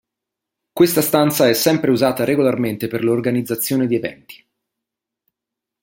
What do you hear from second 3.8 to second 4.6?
di eventi.